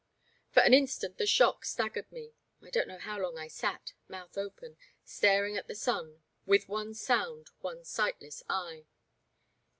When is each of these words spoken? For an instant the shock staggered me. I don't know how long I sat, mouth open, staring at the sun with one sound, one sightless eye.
For 0.49 0.61
an 0.63 0.73
instant 0.73 1.19
the 1.19 1.27
shock 1.27 1.63
staggered 1.63 2.11
me. 2.11 2.33
I 2.59 2.71
don't 2.71 2.87
know 2.87 2.97
how 2.97 3.19
long 3.19 3.37
I 3.37 3.47
sat, 3.47 3.93
mouth 4.07 4.35
open, 4.35 4.77
staring 5.03 5.55
at 5.57 5.67
the 5.67 5.75
sun 5.75 6.23
with 6.47 6.67
one 6.67 6.95
sound, 6.95 7.51
one 7.59 7.83
sightless 7.85 8.41
eye. 8.49 8.87